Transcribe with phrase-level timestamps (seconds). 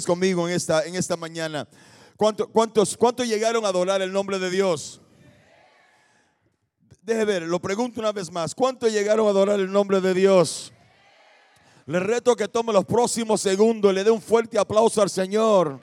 [0.00, 1.68] conmigo en esta, en esta mañana.
[2.16, 5.00] ¿Cuánto- cuántos, ¿Cuántos llegaron a adorar el nombre de Dios?
[7.02, 8.54] Deje ver, lo pregunto una vez más.
[8.54, 10.72] ¿Cuántos llegaron a adorar el nombre de Dios?
[11.86, 15.80] Le reto que tome los próximos segundos le dé un fuerte aplauso al Señor.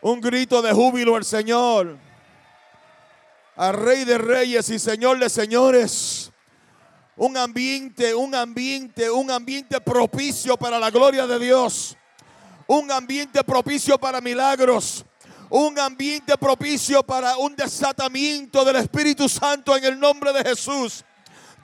[0.00, 1.98] Un grito de júbilo al Señor.
[3.54, 6.32] Al Rey de Reyes y Señor de Señores.
[7.16, 11.94] Un ambiente, un ambiente, un ambiente propicio para la gloria de Dios.
[12.72, 15.04] Un ambiente propicio para milagros.
[15.48, 21.04] Un ambiente propicio para un desatamiento del Espíritu Santo en el nombre de Jesús.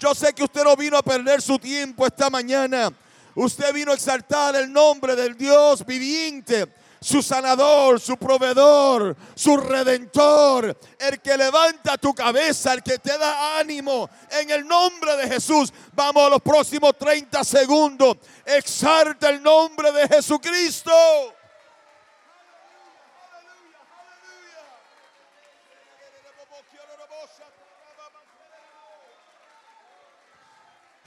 [0.00, 2.92] Yo sé que usted no vino a perder su tiempo esta mañana.
[3.36, 6.66] Usted vino a exaltar el nombre del Dios viviente,
[7.00, 13.59] su sanador, su proveedor, su redentor, el que levanta tu cabeza, el que te da
[13.59, 14.09] ánimo.
[14.30, 18.16] En el nombre de Jesús, vamos a los próximos 30 segundos.
[18.45, 20.92] Exalta el nombre de Jesucristo.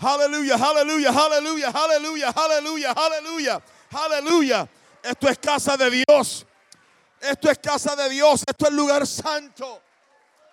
[0.02, 4.70] Aleluya, aleluya, aleluya, aleluya, aleluya, aleluya, aleluya.
[5.04, 6.46] Esto es casa de Dios.
[7.20, 8.44] Esto es casa de Dios.
[8.48, 9.82] Esto es lugar santo.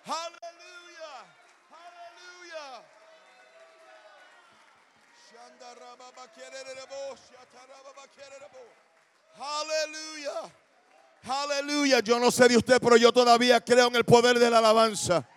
[0.05, 1.25] Aleluya,
[1.71, 2.83] aleluya.
[9.39, 10.51] Aleluya.
[11.27, 11.99] Aleluya.
[11.99, 15.27] Yo no sé de usted, pero yo todavía creo en el poder de la alabanza.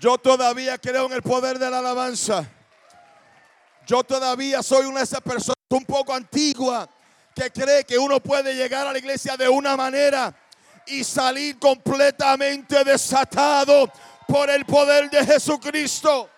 [0.00, 2.48] Yo todavía creo en el poder de la alabanza.
[3.86, 6.88] Yo todavía soy una de esas personas un poco antigua
[7.34, 10.34] que cree que uno puede llegar a la iglesia de una manera
[10.86, 13.90] y salir completamente desatado
[14.28, 16.30] por el poder de Jesucristo.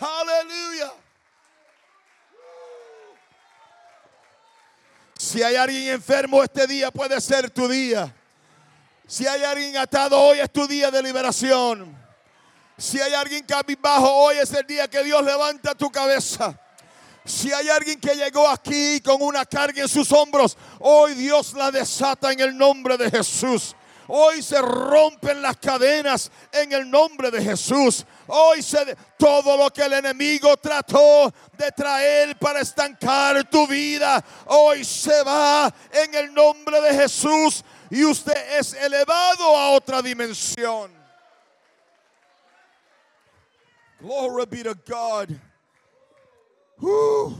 [0.00, 0.92] Aleluya.
[5.18, 8.14] Si hay alguien enfermo este día puede ser tu día.
[9.06, 12.05] Si hay alguien atado hoy es tu día de liberación.
[12.78, 16.58] Si hay alguien cabizbajo hoy es el día que Dios levanta tu cabeza.
[17.24, 21.70] Si hay alguien que llegó aquí con una carga en sus hombros, hoy Dios la
[21.70, 23.74] desata en el nombre de Jesús.
[24.08, 28.04] Hoy se rompen las cadenas en el nombre de Jesús.
[28.28, 34.84] Hoy se todo lo que el enemigo trató de traer para estancar tu vida, hoy
[34.84, 40.95] se va en el nombre de Jesús y usted es elevado a otra dimensión.
[44.00, 45.34] Glory be to God.
[46.78, 47.34] Whew.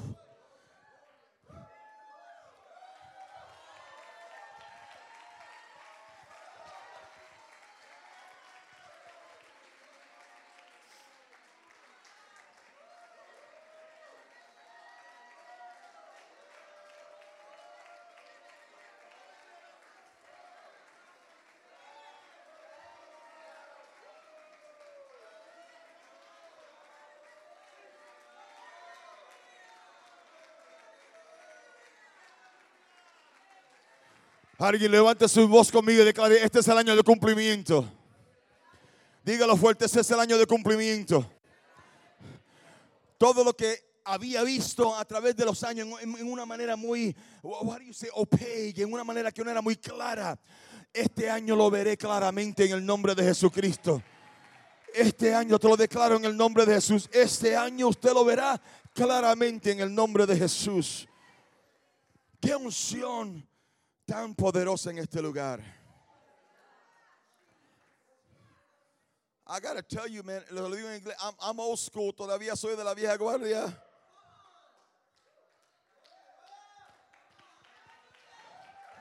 [34.58, 37.86] Alguien levante su voz conmigo y declare, este es el año de cumplimiento.
[39.22, 41.30] Dígalo fuerte, este es el año de cumplimiento.
[43.18, 47.14] Todo lo que había visto a través de los años en, en una manera muy,
[47.42, 50.38] what do you say, opaque, en una manera que no era muy clara.
[50.90, 54.02] Este año lo veré claramente en el nombre de Jesucristo.
[54.94, 57.10] Este año te lo declaro en el nombre de Jesús.
[57.12, 58.58] Este año usted lo verá
[58.94, 61.06] claramente en el nombre de Jesús.
[62.40, 63.46] Qué unción
[64.06, 65.60] tan poderosa en este lugar.
[69.48, 72.74] I gotta tell you, man, lo digo en inglés, I'm, I'm old school, todavía soy
[72.76, 73.82] de la vieja guardia.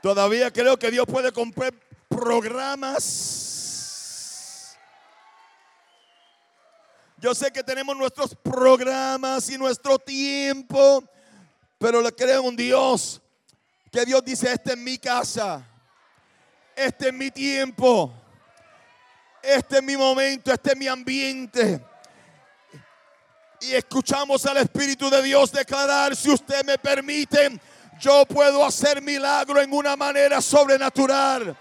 [0.02, 1.72] Todavía creo que Dios puede comprar
[2.08, 3.56] programas.
[7.18, 11.02] Yo sé que tenemos nuestros programas y nuestro tiempo,
[11.78, 13.20] pero le creo en un Dios
[13.96, 15.66] que Dios dice, esta es mi casa,
[16.76, 18.12] este es mi tiempo,
[19.42, 21.82] este es mi momento, este es mi ambiente.
[23.62, 27.58] Y escuchamos al Espíritu de Dios declarar, si usted me permite,
[27.98, 31.56] yo puedo hacer milagro en una manera sobrenatural.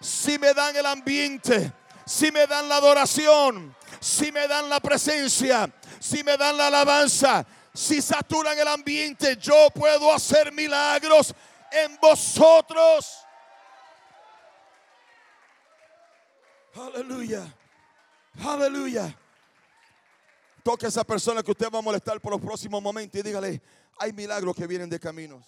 [0.00, 1.72] Si me dan el ambiente,
[2.06, 5.68] si me dan la adoración, si me dan la presencia,
[5.98, 7.44] si me dan la alabanza,
[7.74, 11.34] si saturan el ambiente, yo puedo hacer milagros
[11.74, 13.24] en vosotros.
[16.74, 17.54] Aleluya.
[18.42, 19.16] Aleluya.
[20.62, 23.60] Toque a esa persona que usted va a molestar por los próximos momentos y dígale,
[23.98, 25.44] Hay milagros que vienen de caminos.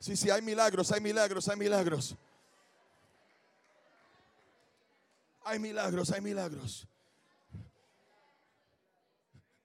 [0.00, 2.16] Sí, sí, hay milagros, hay milagros, hay milagros.
[5.44, 6.86] Hay milagros, hay milagros.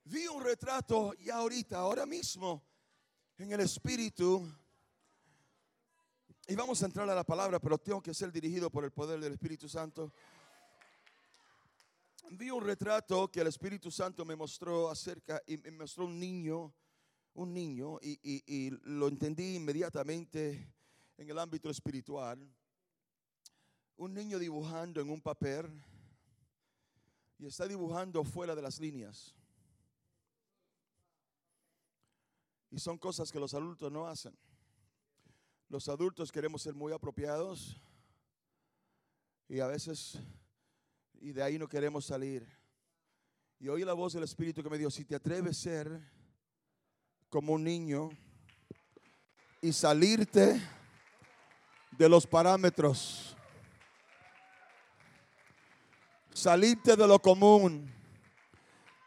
[0.05, 2.61] Vi un retrato y ahorita, ahora mismo,
[3.37, 4.47] en el Espíritu.
[6.45, 9.17] Y vamos a entrar a la palabra, pero tengo que ser dirigido por el poder
[9.21, 10.11] del Espíritu Santo.
[12.31, 16.73] Vi un retrato que el Espíritu Santo me mostró acerca y me mostró un niño,
[17.35, 20.69] un niño, y, y lo entendí inmediatamente
[21.17, 22.45] en el ámbito espiritual.
[23.95, 25.71] Un niño dibujando en un papel
[27.39, 29.33] y está dibujando fuera de las líneas.
[32.69, 34.37] Y son cosas que los adultos no hacen.
[35.73, 37.81] Los adultos queremos ser muy apropiados
[39.49, 40.19] y a veces,
[41.19, 42.47] y de ahí no queremos salir.
[43.59, 46.01] Y oí la voz del Espíritu que me dijo, si te atreves a ser
[47.27, 48.11] como un niño
[49.61, 50.61] y salirte
[51.97, 53.35] de los parámetros,
[56.35, 57.91] salirte de lo común,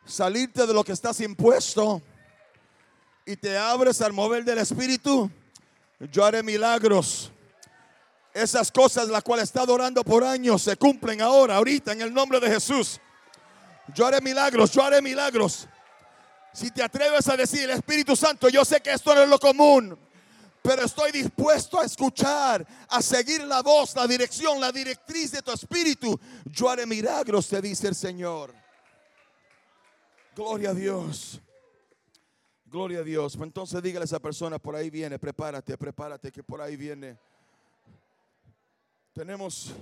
[0.04, 2.02] salirte de lo que estás impuesto
[3.24, 5.30] y te abres al mover del Espíritu,
[6.00, 7.32] yo haré milagros.
[8.34, 12.38] Esas cosas las cuales está adorando por años se cumplen ahora, ahorita, en el nombre
[12.38, 13.00] de Jesús.
[13.94, 15.66] Yo haré milagros, yo haré milagros.
[16.52, 19.98] Si te atreves a decir, Espíritu Santo, yo sé que esto no es lo común,
[20.62, 25.52] pero estoy dispuesto a escuchar, a seguir la voz, la dirección, la directriz de tu
[25.52, 26.18] Espíritu.
[26.44, 28.54] Yo haré milagros, te dice el Señor.
[30.34, 31.40] Gloria a Dios.
[32.76, 33.38] Gloria a Dios.
[33.38, 37.16] Pues entonces dígale a esa persona, por ahí viene, prepárate, prepárate, que por ahí viene.
[39.14, 39.72] Tenemos,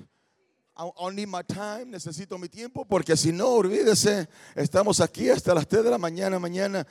[0.79, 5.67] I need my time, necesito mi tiempo, porque si no, olvídese, estamos aquí hasta las
[5.67, 6.87] 3 de la mañana, mañana.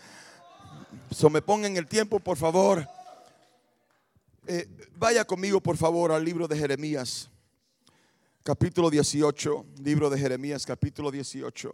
[1.09, 2.85] So me pongan el tiempo, por favor.
[4.45, 4.67] Eh,
[4.97, 7.29] vaya conmigo, por favor, al libro de Jeremías,
[8.43, 11.71] capítulo 18, libro de Jeremías, capítulo 18.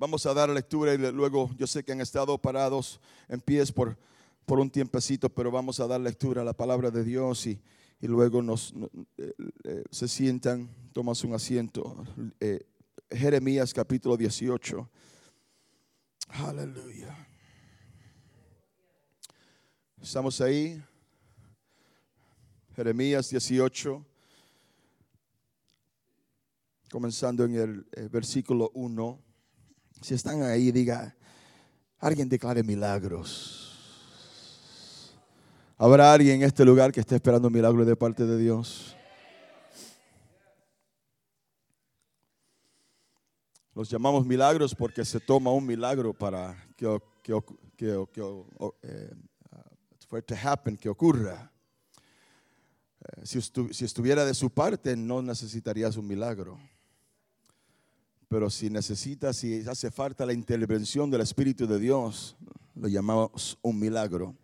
[0.00, 2.98] Vamos a dar lectura y luego yo sé que han estado parados
[3.28, 3.98] en pies por,
[4.46, 7.60] por un tiempecito, pero vamos a dar lectura a la palabra de Dios y,
[8.00, 8.72] y luego nos,
[9.18, 12.02] eh, eh, se sientan, tomas un asiento.
[12.40, 12.66] Eh,
[13.10, 14.88] Jeremías capítulo 18.
[16.28, 17.28] Aleluya.
[20.00, 20.82] Estamos ahí.
[22.74, 24.02] Jeremías 18.
[26.90, 29.29] Comenzando en el versículo 1.
[30.00, 31.14] Si están ahí, diga,
[31.98, 33.60] alguien declare milagros.
[35.76, 38.96] ¿Habrá alguien en este lugar que esté esperando un milagro de parte de Dios?
[43.74, 47.40] Los llamamos milagros porque se toma un milagro para que, que,
[47.76, 48.04] que,
[48.82, 49.10] eh,
[50.26, 51.50] to happen, que ocurra.
[53.00, 56.58] Eh, si, si estuviera de su parte, no necesitarías un milagro.
[58.30, 62.36] Pero si necesita, si hace falta la intervención del Espíritu de Dios,
[62.76, 64.36] lo llamamos un milagro.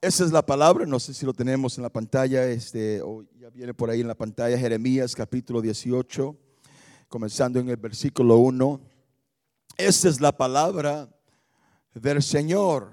[0.00, 3.50] Esa es la palabra, no sé si lo tenemos en la pantalla, este, o ya
[3.50, 6.36] viene por ahí en la pantalla, Jeremías capítulo 18,
[7.08, 8.80] comenzando en el versículo 1.
[9.76, 11.12] Esa es la palabra
[11.94, 12.92] del Señor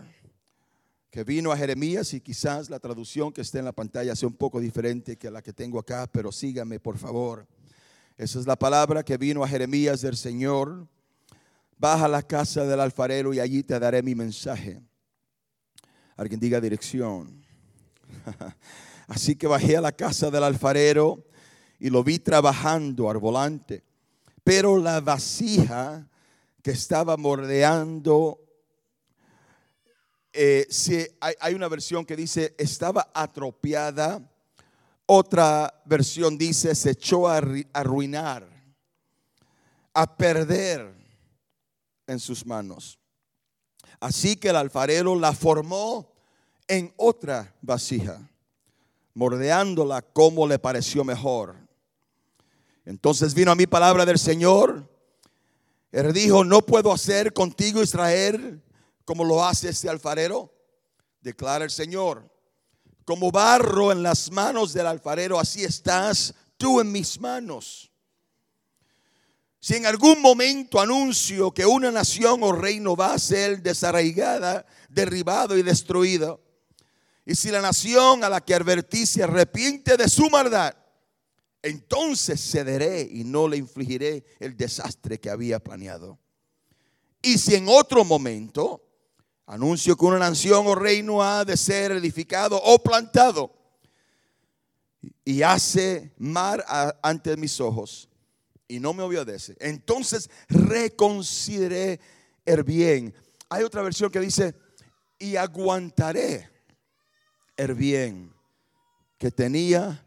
[1.11, 4.35] que vino a Jeremías y quizás la traducción que está en la pantalla sea un
[4.35, 7.47] poco diferente que la que tengo acá, pero sígame por favor.
[8.17, 10.87] Esa es la palabra que vino a Jeremías del Señor.
[11.77, 14.81] Baja a la casa del alfarero y allí te daré mi mensaje.
[16.15, 17.45] Alguien diga dirección.
[19.07, 21.23] Así que bajé a la casa del alfarero
[21.77, 23.83] y lo vi trabajando al volante.
[24.43, 26.09] Pero la vasija
[26.63, 28.43] que estaba mordeando,
[30.33, 30.67] eh,
[31.19, 34.27] hay, hay una versión que dice estaba atropiada
[35.07, 37.41] otra versión dice, se echó a
[37.73, 38.47] arruinar,
[39.93, 40.93] a perder
[42.05, 42.99] en sus manos.
[43.99, 46.13] Así que el alfarero la formó
[46.67, 48.19] en otra vasija,
[49.13, 51.55] mordeándola como le pareció mejor.
[52.85, 54.87] Entonces vino a mí palabra del Señor.
[55.91, 58.61] Él dijo, no puedo hacer contigo Israel
[59.05, 60.53] como lo hace este alfarero,
[61.21, 62.36] declara el Señor
[63.07, 67.89] como barro en las manos del alfarero, así estás tú en mis manos.
[69.61, 75.57] Si en algún momento anuncio que una nación o reino va a ser desarraigada, derribado
[75.57, 76.43] y destruido,
[77.25, 80.75] y si la nación a la que advertí se arrepiente de su maldad,
[81.61, 86.19] entonces cederé y no le infligiré el desastre que había planeado.
[87.21, 88.86] Y si en otro momento
[89.47, 93.53] anuncio que una nación o reino ha de ser edificado o plantado
[95.23, 96.63] y hace mar
[97.01, 98.09] ante mis ojos
[98.67, 101.99] y no me obedece, entonces reconsideré
[102.45, 103.15] el bien.
[103.49, 104.53] Hay otra versión que dice,
[105.17, 106.49] y aguantaré
[107.55, 108.33] el bien
[109.17, 110.03] que tenía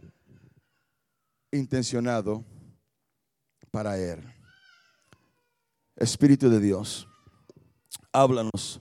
[1.51, 2.45] intencionado
[3.71, 4.23] para él.
[5.97, 7.09] Espíritu de Dios,
[8.13, 8.81] háblanos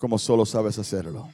[0.00, 1.28] como solo sabes hacerlo.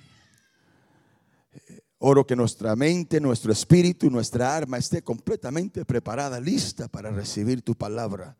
[1.99, 7.76] Oro que nuestra mente, nuestro espíritu, nuestra arma esté completamente preparada, lista para recibir tu
[7.76, 8.37] palabra.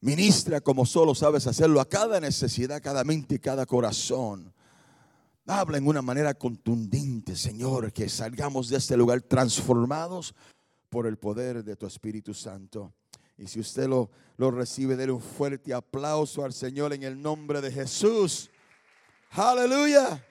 [0.00, 4.52] Ministra como solo sabes hacerlo a cada necesidad, cada mente y cada corazón.
[5.46, 10.34] Habla en una manera contundente, Señor, que salgamos de este lugar transformados
[10.90, 12.92] por el poder de tu Espíritu Santo.
[13.38, 17.60] Y si usted lo, lo recibe, déle un fuerte aplauso al Señor en el nombre
[17.60, 18.50] de Jesús.
[19.30, 20.24] Aleluya.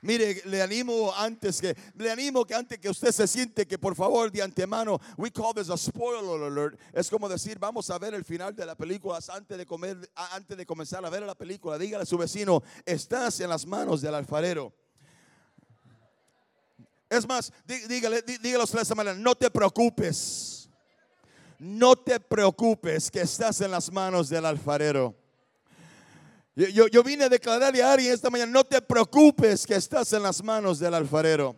[0.00, 3.96] Mire, le animo antes que, le animo que antes que usted se siente que por
[3.96, 6.78] favor de antemano, we call this a spoiler alert.
[6.92, 10.56] Es como decir, vamos a ver el final de la película antes de comer, antes
[10.56, 11.76] de comenzar a ver la película.
[11.76, 14.72] Dígale a su vecino, estás en las manos del alfarero.
[17.10, 20.68] Es más, dígale, dígale de esta manera, no te preocupes.
[21.58, 25.12] No te preocupes que estás en las manos del alfarero.
[26.58, 30.42] Yo, vine a declararle a alguien esta mañana, no te preocupes que estás en las
[30.42, 31.54] manos del alfarero.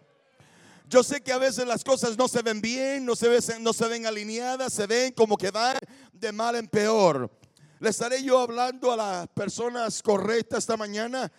[0.90, 3.72] Yo sé que a veces las cosas no se ven bien, no se ven, no
[3.72, 5.78] se ven alineadas, se ven como que van
[6.12, 7.30] de mal en peor.
[7.78, 11.32] Le estaré yo hablando a las personas correctas esta mañana.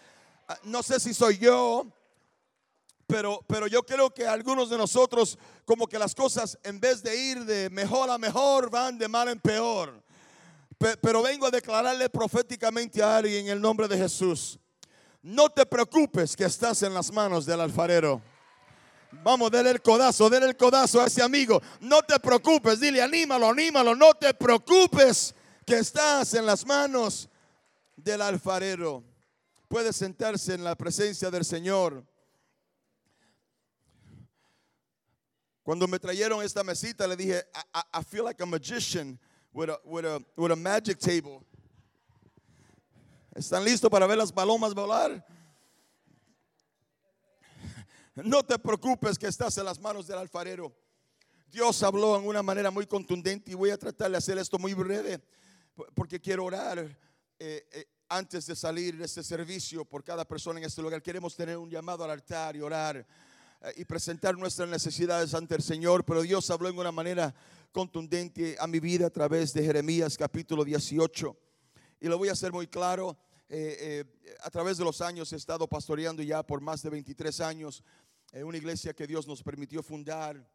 [0.48, 1.86] Ah, no sé si soy yo,
[3.06, 7.16] pero, pero yo creo que algunos de nosotros como que las cosas en vez de
[7.16, 10.02] ir de mejor a mejor van de mal en peor.
[11.00, 14.58] Pero vengo a declararle proféticamente a alguien en el nombre de Jesús.
[15.22, 18.20] No te preocupes que estás en las manos del alfarero.
[19.24, 21.62] Vamos, denle el codazo, denle el codazo a ese amigo.
[21.82, 23.94] No te preocupes, dile, anímalo, anímalo.
[23.94, 25.36] No te preocupes
[25.68, 27.30] que estás en las manos
[27.96, 29.04] del alfarero.
[29.68, 32.04] Puede sentarse en la presencia del Señor.
[35.62, 37.46] Cuando me trajeron esta mesita, le dije,
[37.94, 39.20] I feel like a magician
[39.54, 41.46] with a, with a, with a magic table.
[43.36, 45.26] ¿Están listos para ver las palomas volar?
[48.16, 50.76] No te preocupes que estás en las manos del alfarero.
[51.50, 54.74] Dios habló en una manera muy contundente y voy a tratar de hacer esto muy
[54.74, 55.22] breve
[55.94, 56.80] porque quiero orar
[57.40, 61.02] eh, eh, antes de salir de este servicio por cada persona en este lugar.
[61.02, 63.06] Queremos tener un llamado al altar y orar
[63.76, 67.34] y presentar nuestras necesidades ante el Señor, pero Dios habló en una manera
[67.72, 71.38] contundente a mi vida a través de Jeremías capítulo 18.
[72.00, 73.18] Y lo voy a hacer muy claro.
[73.48, 77.42] Eh, eh, a través de los años he estado pastoreando ya por más de 23
[77.42, 77.84] años
[78.34, 80.50] una iglesia que Dios nos permitió fundar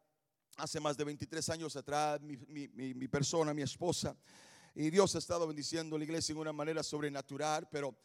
[0.57, 2.35] hace más de 23 años atrás, mi,
[2.67, 4.17] mi persona, mi esposa.
[4.73, 7.95] Y Dios ha estado bendiciendo la iglesia en una manera sobrenatural, pero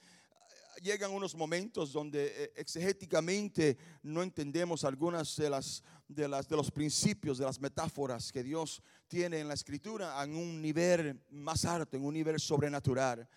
[0.81, 6.71] llegan unos momentos donde eh, exegéticamente no entendemos algunas de las, de las de los
[6.71, 11.97] principios, de las metáforas que Dios tiene en la escritura en un nivel más alto,
[11.97, 13.29] en un nivel sobrenatural.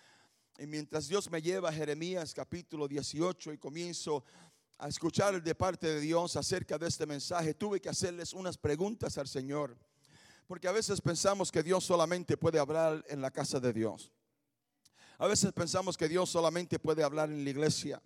[0.57, 4.23] Y mientras Dios me lleva a Jeremías capítulo 18 y comienzo
[4.77, 9.17] a escuchar de parte de Dios acerca de este mensaje, tuve que hacerles unas preguntas
[9.17, 9.77] al Señor.
[10.47, 14.11] Porque a veces pensamos que Dios solamente puede hablar en la casa de Dios.
[15.17, 18.01] A veces pensamos que Dios solamente puede hablar en la iglesia.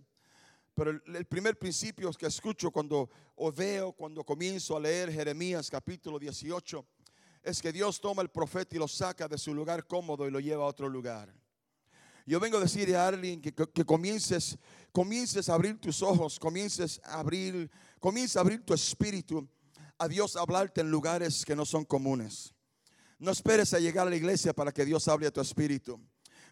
[0.74, 6.18] Pero el, primer principio que escucho cuando o veo, cuando comienzo a leer Jeremías capítulo
[6.18, 6.86] 18,
[7.44, 10.40] es que Dios toma el profeta y lo saca de su lugar cómodo y lo
[10.40, 11.34] lleva a otro lugar.
[12.26, 13.54] Yo vengo a decirle a alguien que,
[13.86, 14.58] comiences,
[14.92, 19.50] comiences a abrir tus ojos, comiences a abrir, comiences a abrir tu espíritu
[20.00, 22.54] a Dios hablarte en lugares que no son comunes.
[23.20, 26.00] No esperes a llegar a la iglesia para que Dios hable a tu espíritu.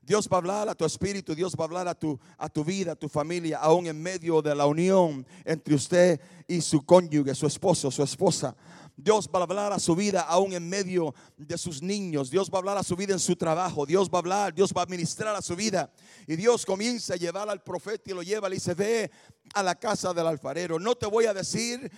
[0.08, 2.64] Dios va a hablar a tu espíritu, Dios va a hablar a tu, a tu
[2.64, 7.36] vida, a tu familia, aún en medio de la unión entre usted y su cónyuge,
[7.36, 8.56] su esposo, su esposa.
[8.96, 12.32] Dios va a hablar a su vida aún en medio de sus niños.
[12.32, 13.86] Dios va a hablar a su vida en su trabajo.
[13.86, 15.92] Dios va a hablar, Dios va a ministrar a su vida.
[16.26, 19.12] Y Dios comienza a llevar al profeta y lo lleva y se ve
[19.54, 20.80] a la casa del alfarero.
[20.80, 21.92] No te voy a decir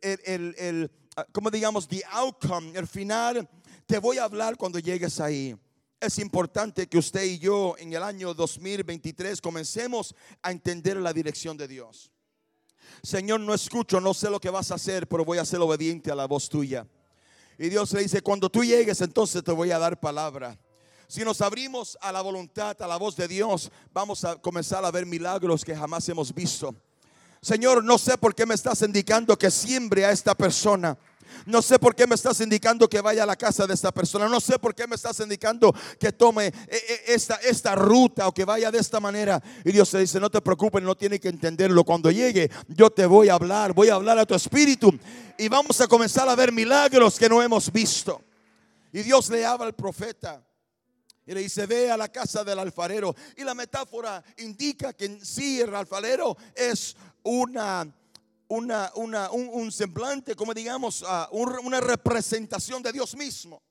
[0.00, 0.90] el, el, el
[1.30, 3.48] como digamos, the outcome, el final.
[3.86, 5.56] Te voy a hablar cuando llegues ahí
[6.02, 11.56] es importante que usted y yo en el año 2023 comencemos a entender la dirección
[11.56, 12.10] de Dios.
[13.02, 16.10] Señor, no escucho, no sé lo que vas a hacer, pero voy a ser obediente
[16.10, 16.86] a la voz tuya.
[17.56, 20.58] Y Dios le dice, cuando tú llegues, entonces te voy a dar palabra.
[21.06, 24.90] si nos abrimos a la voluntad, a la voz de Dios, vamos a comenzar a
[24.90, 26.74] ver milagros que jamás hemos visto.
[27.40, 30.98] Señor, no sé por qué me estás indicando que siembre a esta persona.
[31.46, 34.28] No sé por qué me estás indicando que vaya a la casa de esta persona.
[34.28, 38.32] No sé por qué me estás indicando que tome eh, eh, esta, esta ruta o
[38.32, 39.42] que vaya de esta manera.
[39.64, 41.84] Y Dios te dice, no te preocupes, no tiene que entenderlo.
[41.84, 44.92] Cuando llegue, yo te voy a hablar, voy a hablar a tu espíritu.
[45.38, 48.22] Y vamos a comenzar a ver milagros que no hemos visto.
[48.92, 50.42] Y Dios le habla al profeta.
[51.24, 53.14] Y le dice, ve a la casa del alfarero.
[53.36, 57.86] Y la metáfora indica que en sí el alfarero es una
[58.54, 63.62] una, un, semblante, como digamos, una representación de Dios mismo,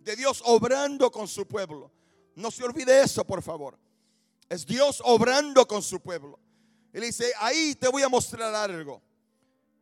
[0.00, 1.92] de Dios obrando con su pueblo.
[2.36, 3.78] No se olvide eso, por favor.
[4.48, 6.38] Es Dios obrando con su pueblo.
[6.92, 9.02] Le dice, ahí te voy a mostrar algo.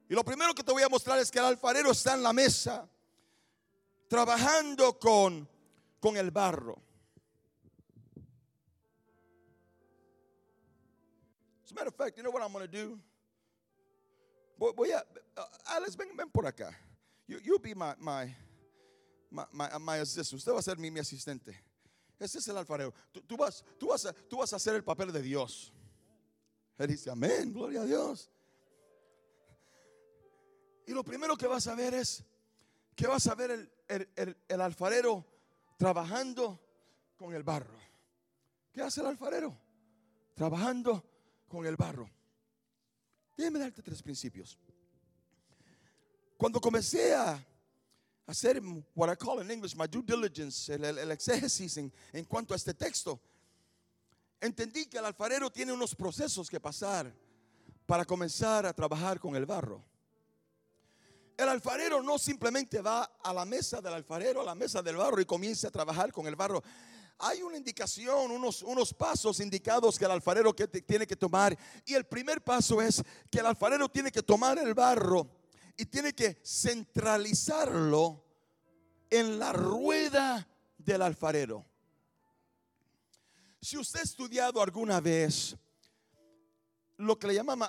[0.09, 2.33] Y lo primero que te voy a mostrar es que el alfarero está en la
[2.33, 2.89] mesa,
[4.09, 5.49] trabajando con,
[6.01, 6.83] con el barro.
[11.65, 12.99] As a matter of fact, you know what I'm going to do?
[14.59, 15.07] Voy, a,
[15.67, 16.77] Alex, ven, ven por acá.
[17.27, 18.35] You, be my, my,
[19.31, 20.39] my, my, assistant.
[20.39, 21.57] Usted va a ser mi, mi asistente.
[22.19, 22.93] Ese es el alfarero.
[23.27, 25.73] Tú, vas, tú, vas a, tú vas a hacer el papel de Dios.
[26.77, 28.31] Él dice, amén, gloria a Dios.
[30.87, 32.25] Y lo primero que vas a ver es
[32.97, 33.71] que vas a ver el,
[34.17, 35.25] el, el alfarero
[35.77, 36.59] trabajando
[37.17, 37.79] con el barro.
[38.73, 39.57] ¿Qué hace el alfarero?
[40.35, 41.05] Trabajando
[41.47, 42.09] con el barro.
[43.39, 44.59] Déjeme darte tres principios.
[46.37, 47.41] Cuando comencé a
[48.27, 48.61] hacer
[48.97, 52.57] what I call in English my due diligence, el, el, exégesis en, en cuanto a
[52.57, 53.21] este texto,
[54.41, 57.15] entendí que el alfarero tiene unos procesos que pasar
[57.87, 59.85] para comenzar a trabajar con el barro.
[61.37, 65.21] El alfarero no simplemente va a la mesa del alfarero, a la mesa del barro
[65.21, 66.61] y comienza a trabajar con el barro
[67.19, 71.57] hay una indicación, unos, unos pasos indicados que el alfarero que tiene que tomar.
[71.85, 75.29] Y el primer paso es que el alfarero tiene que tomar el barro
[75.77, 78.25] y tiene que centralizarlo
[79.11, 81.65] en la rueda del alfarero.
[83.61, 85.57] Si usted ha estudiado alguna vez
[86.99, 87.61] lo que le llaman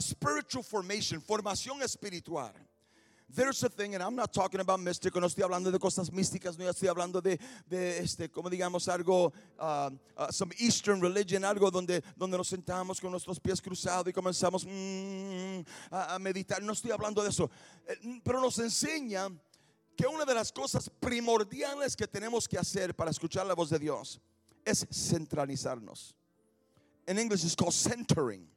[0.00, 2.54] spiritual formation, formación espiritual,
[3.34, 6.58] There's a thing, and I'm not talking about mystical, no estoy hablando de cosas místicas,
[6.58, 11.70] no estoy hablando de, de este, como digamos, algo, uh, uh, some Eastern religion, algo
[11.70, 16.62] donde, donde nos sentamos con nuestros pies cruzados y comenzamos mm, a, a meditar.
[16.62, 17.50] No estoy hablando de eso,
[17.86, 19.30] eh, pero nos enseña
[19.96, 23.78] que una de las cosas primordiales que tenemos que hacer para escuchar la voz de
[23.78, 24.20] Dios
[24.62, 26.14] es centralizarnos.
[27.06, 28.51] En inglés es called centering.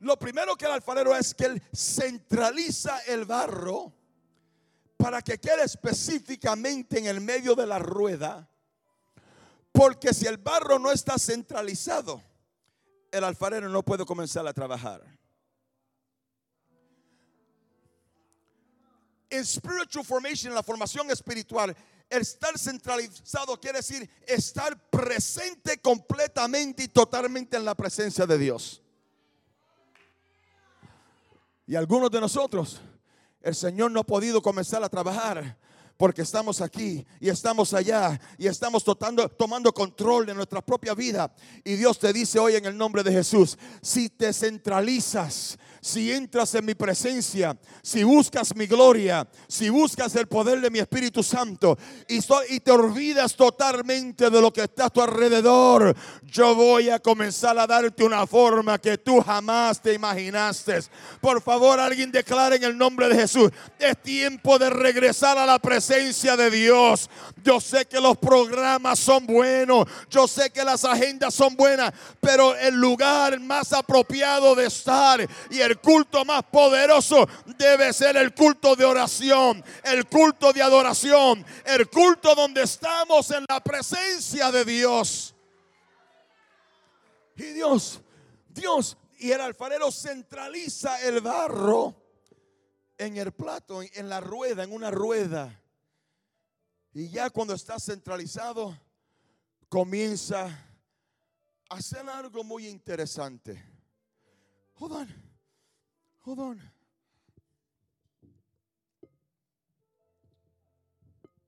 [0.00, 3.92] Lo primero que el alfarero es que él centraliza el barro
[4.96, 8.48] para que quede específicamente en el medio de la rueda.
[9.72, 12.22] Porque si el barro no está centralizado,
[13.10, 15.02] el alfarero no puede comenzar a trabajar.
[19.28, 21.76] En spiritual formation, la formación espiritual,
[22.08, 28.82] el estar centralizado quiere decir estar presente completamente y totalmente en la presencia de Dios.
[31.66, 32.80] Y algunos de nosotros,
[33.42, 35.58] el Señor no ha podido comenzar a trabajar
[35.96, 41.32] porque estamos aquí y estamos allá y estamos tomando control de nuestra propia vida.
[41.64, 46.54] Y Dios te dice hoy en el nombre de Jesús, si te centralizas, si entras
[46.54, 51.78] en mi presencia, si buscas mi gloria, si buscas el poder de mi Espíritu Santo
[52.08, 52.18] y,
[52.50, 57.58] y te olvidas totalmente de lo que está a tu alrededor, yo voy a comenzar
[57.58, 60.80] a darte una forma que tú jamás te imaginaste.
[61.20, 65.58] Por favor, alguien declare en el nombre de Jesús, es tiempo de regresar a la
[65.58, 67.08] presencia de Dios.
[67.42, 72.56] Yo sé que los programas son buenos, yo sé que las agendas son buenas, pero
[72.56, 78.74] el lugar más apropiado de estar y el culto más poderoso debe ser el culto
[78.74, 85.34] de oración, el culto de adoración, el culto donde estamos en la presencia de Dios.
[87.36, 88.00] Y Dios,
[88.48, 91.94] Dios, y el alfarero centraliza el barro
[92.98, 95.62] en el plato, en la rueda, en una rueda.
[96.98, 98.74] Y ya cuando está centralizado,
[99.68, 100.46] comienza
[101.68, 103.62] a hacer algo muy interesante.
[104.78, 105.08] Hold on.
[106.24, 106.72] Hold on.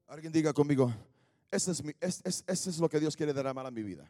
[0.09, 0.93] Alguien diga conmigo,
[1.51, 4.07] eso es, lo que Dios quiere derramar a mi vida.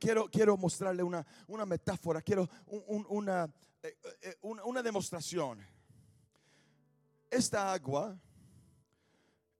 [0.00, 2.48] Quiero, quiero mostrarle una, una metáfora, quiero
[2.86, 3.52] una,
[3.82, 5.62] eh, eh, una, una demostración.
[7.30, 8.18] Esta agua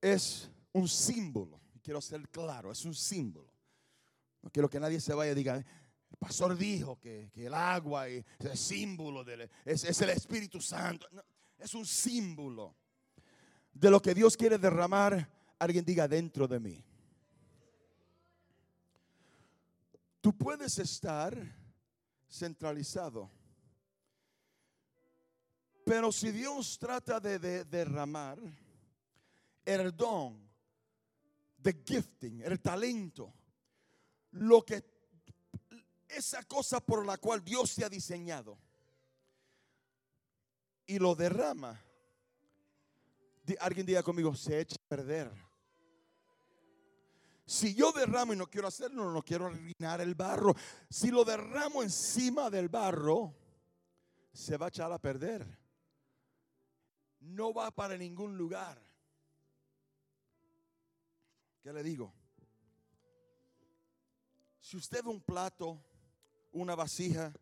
[0.04, 1.58] es un símbolo.
[1.82, 3.50] Quiero ser claro, es un símbolo.
[4.42, 5.64] No quiero que nadie se vaya y diga, el
[6.18, 11.06] pastor dijo que, que el agua es el símbolo, del, es, es el Espíritu Santo.
[11.58, 12.76] Es un símbolo
[13.72, 15.30] de lo que Dios quiere derramar.
[15.58, 16.84] Alguien diga dentro de mí.
[20.20, 21.34] Tú puedes estar
[22.28, 23.30] centralizado.
[25.86, 28.38] Pero si Dios trata de derramar
[29.64, 30.48] el don,
[31.62, 33.34] the gifting, el talento,
[34.32, 34.84] lo que
[36.08, 38.58] esa cosa por la cual Dios te ha diseñado
[40.86, 41.80] y lo derrama,
[43.60, 45.30] alguien diga conmigo, se echa a perder.
[47.46, 50.54] Si yo derramo y no quiero hacerlo, no quiero arruinar el barro.
[50.88, 53.34] Si lo derramo encima del barro,
[54.32, 55.46] se va a echar a perder.
[57.20, 58.80] No va para ningún lugar.
[61.64, 62.12] ¿Qué le digo?
[64.60, 65.82] Si usted ve un plato,
[66.52, 67.32] una vasija,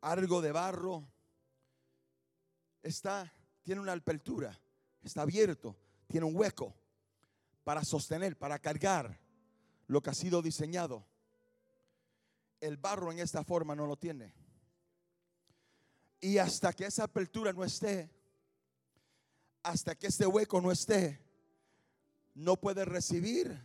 [0.00, 1.08] algo de barro,
[2.82, 4.60] está, tiene una apertura,
[5.04, 5.76] está abierto,
[6.08, 6.74] tiene un hueco
[7.62, 9.20] para sostener, para cargar
[9.86, 11.06] lo que ha sido diseñado.
[12.60, 14.34] El barro en esta forma no lo tiene.
[16.20, 18.10] Y hasta que esa apertura no esté,
[19.62, 21.27] hasta que este hueco no esté,
[22.38, 23.60] no puede recibir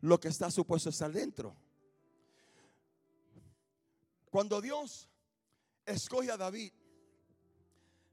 [0.00, 1.56] lo que está supuesto estar dentro.
[4.30, 5.08] Cuando Dios
[5.84, 6.72] escoge a David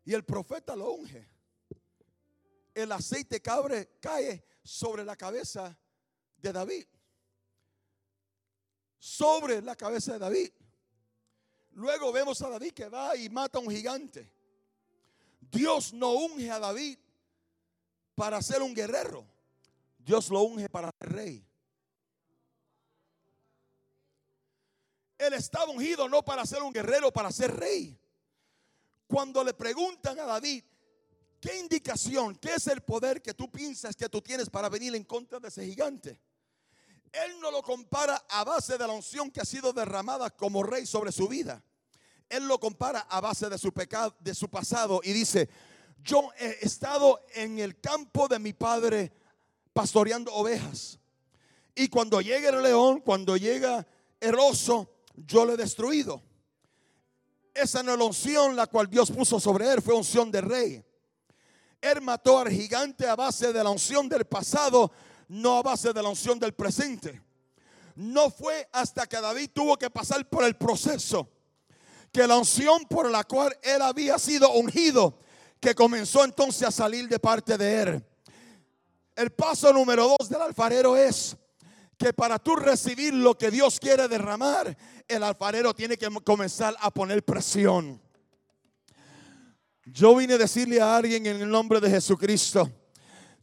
[0.04, 1.30] y el profeta lo unge,
[2.74, 5.78] el aceite cabre, cae sobre la cabeza
[6.38, 6.86] de David.
[8.98, 10.50] Sobre la cabeza de David.
[11.74, 14.34] Luego vemos a David que va y mata a un gigante.
[15.40, 16.98] Dios no unge a David
[18.16, 19.35] para ser un guerrero.
[20.06, 21.44] Dios lo unge para ser rey.
[25.18, 28.00] Él estaba ungido no para ser un guerrero, para ser rey.
[29.08, 30.64] Cuando le preguntan a David,
[31.42, 35.04] ¿qué indicación, qué es el poder que tú piensas que tú tienes para venir en
[35.04, 36.22] contra de ese gigante?
[37.12, 40.86] Él no lo compara a base de la unción que ha sido derramada como rey
[40.86, 41.64] sobre su vida.
[42.30, 45.50] Él lo compara a base de su pecado, de su pasado y dice,
[46.04, 49.25] yo he estado en el campo de mi padre
[49.76, 50.98] pastoreando ovejas.
[51.76, 53.86] Y cuando llega el león, cuando llega
[54.22, 54.90] el oso,
[55.28, 56.24] yo lo he destruido.
[57.54, 60.86] Esa no es la unción la cual Dios puso sobre él, fue unción de rey.
[61.82, 64.94] Él mató al gigante a base de la unción del pasado,
[65.28, 67.22] no a base de la unción del presente.
[67.96, 71.30] No fue hasta que David tuvo que pasar por el proceso
[72.14, 75.20] que la unción por la cual él había sido ungido,
[75.60, 78.06] que comenzó entonces a salir de parte de él.
[79.16, 81.38] El paso número dos del alfarero es
[81.98, 86.92] que para tú recibir lo que Dios quiere derramar, el alfarero tiene que comenzar a
[86.92, 88.02] poner presión.
[89.86, 92.70] Yo vine a decirle a alguien en el nombre de Jesucristo,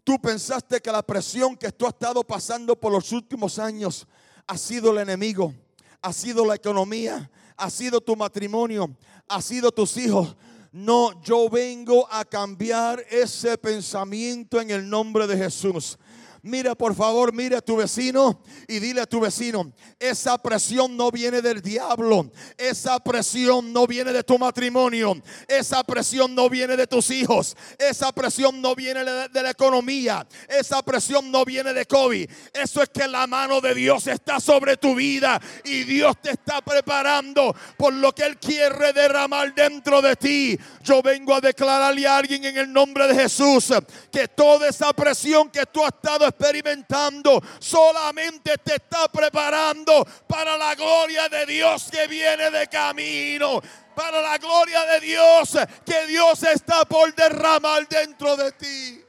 [0.05, 4.07] tú pensaste que la presión que tú has estado pasando por los últimos años
[4.47, 5.55] ha sido el enemigo,
[6.03, 8.95] ha sido la economía, ha sido tu matrimonio,
[9.29, 10.37] ha sido tus hijos.
[10.73, 15.99] No, yo vengo a cambiar ese pensamiento en el nombre de Jesús.
[16.45, 21.13] Mira, por favor, mira a tu vecino y dile a tu vecino, esa presión no
[21.13, 26.89] viene del diablo, esa presión no viene de tu matrimonio, esa presión no viene de
[26.89, 31.87] tus hijos, esa presión no viene de, de la economía, esa presión no viene de
[31.87, 32.29] COVID.
[32.53, 36.61] Eso es que la mano de Dios está sobre tu vida y Dios te está
[36.61, 40.59] preparando por lo que Él quiere derramar dentro de ti.
[40.83, 43.73] Yo vengo a declararle a alguien en el nombre de Jesús
[44.11, 50.75] que toda esa presión que tú has estado experimentando solamente te está preparando para la
[50.75, 53.61] gloria de Dios que viene de camino.
[53.95, 59.05] Para la gloria de Dios que Dios está por derramar dentro de ti.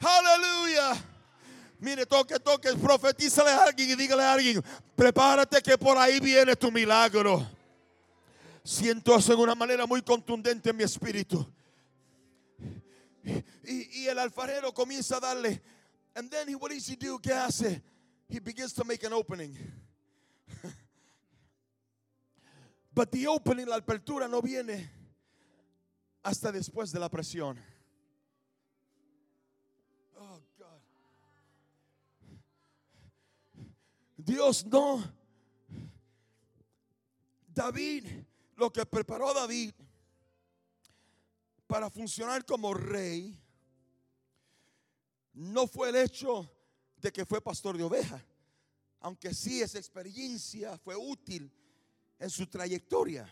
[0.00, 0.92] Aleluya.
[1.78, 4.62] Mire, toque, toque, profetízale a alguien y dígale a alguien,
[4.94, 7.44] prepárate que por ahí viene tu milagro.
[8.64, 11.44] Siento eso en una manera muy contundente en mi espíritu.
[13.64, 15.60] Y, y el alfarero comienza a darle.
[16.14, 17.18] And then he, what does he do?
[17.18, 17.80] ¿Qué hace?
[18.28, 19.56] He begins to make an opening.
[22.94, 24.90] But the opening, la apertura no viene
[26.22, 27.56] hasta después de la presión.
[30.18, 30.80] Oh, God.
[34.16, 35.02] Dios no.
[37.54, 38.04] David,
[38.56, 39.72] lo que preparó David
[41.66, 43.41] para funcionar como rey,
[45.34, 46.50] no fue el hecho
[46.96, 48.24] de que fue pastor de oveja,
[49.00, 51.50] aunque sí esa experiencia fue útil
[52.18, 53.28] en su trayectoria.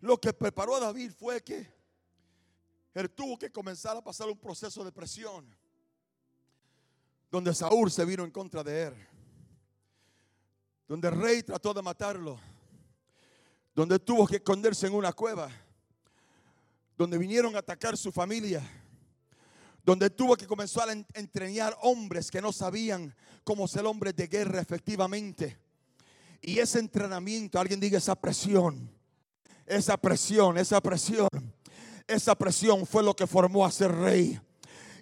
[0.00, 1.72] Lo que preparó a David fue que
[2.94, 5.44] él tuvo que comenzar a pasar un proceso de presión,
[7.30, 8.94] donde Saúl se vino en contra de él,
[10.86, 12.38] donde el rey trató de matarlo,
[13.74, 15.50] donde tuvo que esconderse en una cueva,
[16.96, 18.62] donde vinieron a atacar su familia
[19.84, 24.60] donde tuvo que comenzar a entrenar hombres que no sabían cómo ser hombres de guerra
[24.60, 25.58] efectivamente.
[26.40, 28.90] Y ese entrenamiento, alguien diga esa presión,
[29.66, 31.28] esa presión, esa presión,
[32.06, 34.40] esa presión fue lo que formó a ser rey.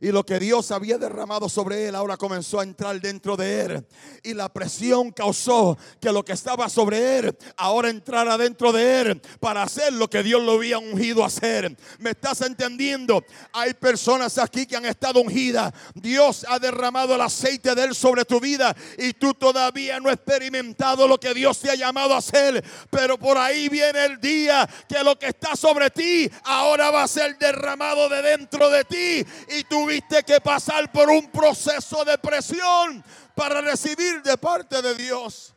[0.02, 3.86] Y lo que Dios había derramado sobre él ahora comenzó a entrar dentro de él.
[4.24, 9.22] Y la presión causó que lo que estaba sobre él ahora entrara dentro de él
[9.38, 11.76] para hacer lo que Dios lo había ungido a hacer.
[12.00, 13.24] ¿Me estás entendiendo?
[13.52, 15.72] Hay personas aquí que han estado ungidas.
[15.94, 20.16] Dios ha derramado el aceite de él sobre tu vida y tú todavía no has
[20.16, 22.64] experimentado lo que Dios te ha llamado a hacer.
[22.90, 27.08] Pero por ahí viene el día que lo que está sobre ti ahora va a
[27.08, 29.24] ser derramado de dentro de ti
[29.56, 34.94] y tu tuviste que pasar por un proceso de presión para recibir de parte de
[34.94, 35.55] Dios.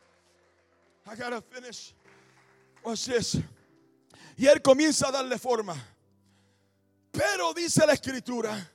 [1.06, 1.42] I gotta.
[4.36, 5.74] Y él comienza a darle forma.
[7.10, 8.70] Pero dice la escritura,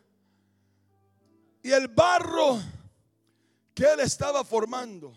[1.62, 2.60] y el barro
[3.76, 5.13] que él estaba formando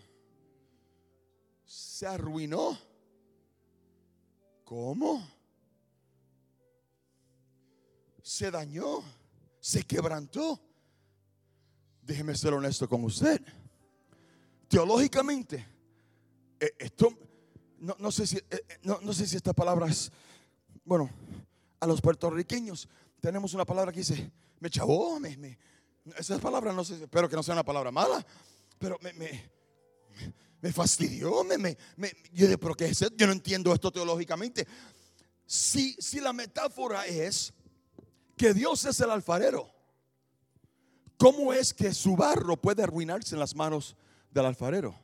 [1.65, 2.77] se arruinó.
[4.63, 5.27] ¿Cómo?
[8.21, 9.03] Se dañó
[9.65, 10.61] se quebrantó.
[12.03, 13.41] Déjeme ser honesto con usted.
[14.67, 15.65] Teológicamente,
[16.59, 17.09] eh, esto,
[17.79, 20.11] no, sé si, eh, eh, no, sé si esta palabra es,
[20.83, 21.09] bueno,
[21.79, 22.87] a los puertorriqueños
[23.19, 25.57] tenemos una palabra que dice, me chavó, me, me,
[26.15, 28.23] esa palabra no sé, espero que no sea una palabra mala,
[28.77, 29.49] pero me, me,
[30.61, 31.75] me fastidió, me, me,
[32.31, 34.67] yo de, pero ¿qué es Yo no entiendo esto teológicamente.
[35.43, 37.51] Si, si la metáfora es
[38.35, 39.71] que Dios es el alfarero.
[41.17, 43.95] ¿Cómo es que su barro puede arruinarse en las manos
[44.31, 44.99] del alfarero?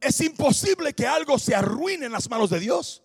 [0.00, 3.02] Es imposible que algo se arruine en las manos de Dios.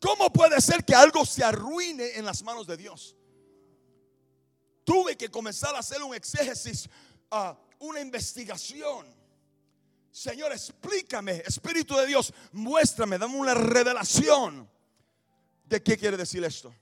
[0.00, 3.16] ¿Cómo puede ser que algo se arruine en las manos de Dios?
[4.84, 6.88] Tuve que comenzar a hacer un exégesis,
[7.32, 9.06] uh, una investigación.
[10.10, 14.70] Señor, explícame, Espíritu de Dios, muéstrame, dame una revelación
[15.64, 16.74] ¿De qué quiere decir esto?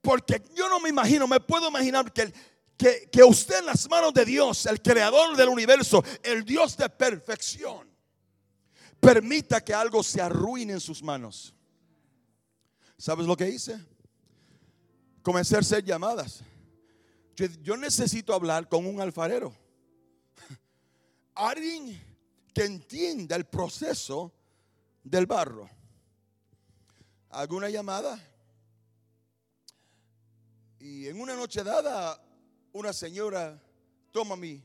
[0.00, 2.32] Porque yo no me imagino, me puedo imaginar que,
[2.76, 7.88] que, usted en las manos de Dios, el creador del universo, el Dios de perfección,
[9.00, 11.54] permita que algo se arruine en sus manos.
[12.98, 13.78] ¿Sabes lo que hice?
[15.22, 16.42] Comencé a hacer llamadas.
[17.36, 19.54] Yo, yo necesito hablar con un alfarero.
[21.34, 22.00] Alguien
[22.54, 24.32] que entienda el proceso
[25.02, 25.68] del barro
[27.34, 28.18] alguna llamada.
[30.78, 32.20] Y en una noche dada,
[32.72, 33.60] una señora
[34.12, 34.62] toma mi.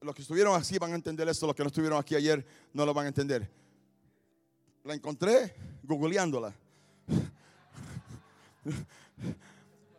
[0.00, 2.86] los que estuvieron aquí van a entender esto, los que no estuvieron aquí ayer no
[2.86, 3.50] lo van a entender.
[4.84, 6.54] La encontré googleándola.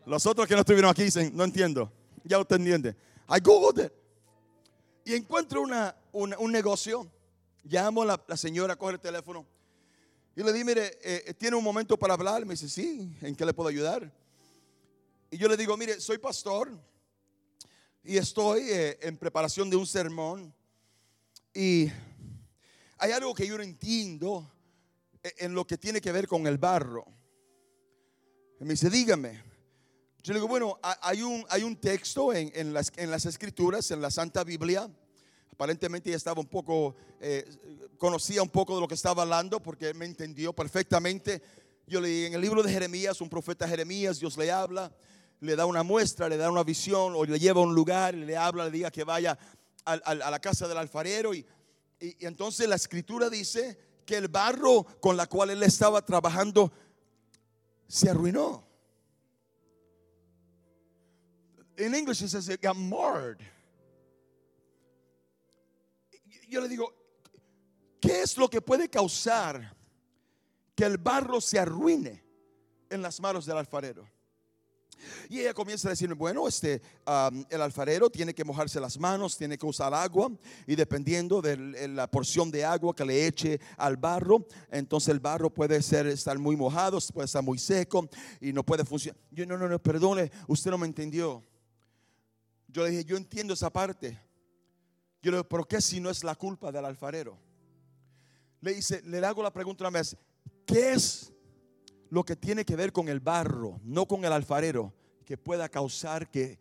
[0.05, 1.91] Los otros que no estuvieron aquí dicen, no entiendo.
[2.23, 2.95] Ya usted entiende.
[3.29, 3.91] I googled it.
[5.03, 7.11] Y encuentro una, un negocio.
[7.63, 9.45] Llamo a la, la señora, coge el teléfono.
[10.37, 12.45] Y le di, mire, eh, ¿tiene un momento para hablar?
[12.45, 14.13] Me dice, sí, ¿en qué le puedo ayudar?
[15.31, 16.79] Y yo le digo, mire, soy pastor
[18.03, 20.53] y estoy eh, en preparación de un sermón.
[21.55, 21.91] Y
[22.99, 24.47] hay algo que yo no entiendo
[25.23, 27.03] eh, en lo que tiene que ver con el barro.
[28.59, 29.41] Y me dice, dígame.
[30.21, 33.89] Yo le digo, bueno, hay un, hay un texto en, en, las, en las escrituras,
[33.89, 34.87] en la Santa Biblia,
[35.57, 37.43] Aparentemente ella estaba un poco, eh,
[37.97, 41.41] conocía un poco de lo que estaba hablando porque me entendió perfectamente.
[41.87, 44.91] Yo leí en el libro de Jeremías, un profeta Jeremías, Dios le habla,
[45.39, 48.37] le da una muestra, le da una visión o le lleva a un lugar, le
[48.37, 49.35] habla, le diga que vaya
[49.83, 51.33] a, la casa del alfarero.
[51.33, 51.43] Y,
[51.99, 56.71] y, entonces la escritura dice que el barro con la cual él estaba trabajando
[57.87, 58.63] se arruinó.
[61.77, 63.39] En inglés se dice got marred
[66.57, 66.91] yo le digo,
[68.01, 69.75] ¿qué es lo que puede causar
[70.75, 72.23] que el barro se arruine
[72.89, 74.09] en las manos del alfarero?
[75.29, 76.81] Y ella comienza a decirme, bueno, este,
[77.51, 80.31] el alfarero tiene que mojarse las manos, tiene que usar agua
[80.65, 85.53] y dependiendo de la porción de agua que le eche al barro, entonces el barro
[85.53, 88.09] puede ser, estar muy mojado, puede estar muy seco
[88.41, 89.21] y no puede funcionar.
[89.29, 91.43] Yo, no, no, no, perdone, usted no me entendió.
[92.67, 94.26] Yo le dije, yo entiendo esa parte.
[95.27, 97.37] Yo le ¿pero qué si no es la culpa del alfarero?
[98.61, 100.15] Le dice, le hago la pregunta una vez,
[100.65, 101.33] ¿qué es
[102.09, 104.93] lo que tiene que ver con el barro, no con el alfarero,
[105.25, 106.57] que pueda causar que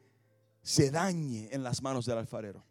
[0.64, 2.64] se dañe en las manos del alfarero?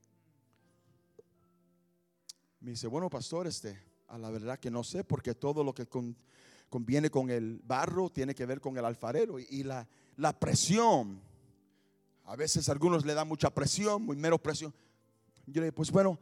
[2.59, 5.85] Me dice, bueno, pastor, este, a la verdad que no sé, porque todo lo que
[5.85, 6.17] con-
[6.67, 11.21] conviene con el barro tiene que ver con el alfarero y, la, la presión.
[12.25, 14.73] A veces a algunos le da mucha presión, muy menos presión.
[15.47, 16.19] Yo le digo, pues bueno,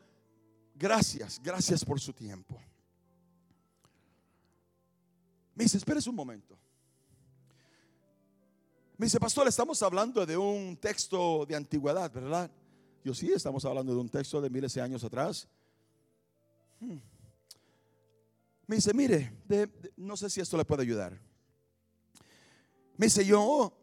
[0.76, 2.60] gracias, gracias por su tiempo.
[5.56, 6.58] Me dice, espérese un momento.
[8.98, 12.50] Me dice, pastor, estamos hablando de un texto de antigüedad, ¿verdad?
[13.04, 15.48] Yo sí, estamos hablando de un texto de miles de años atrás.
[16.80, 16.98] Hmm.
[18.66, 19.34] Me dice, mire,
[19.98, 21.20] no sé si esto le puede ayudar.
[22.98, 23.74] Me dice, yo